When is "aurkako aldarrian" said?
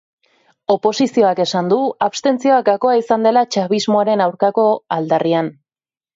4.27-5.55